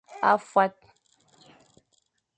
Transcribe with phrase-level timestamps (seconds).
[0.29, 0.75] A fuat.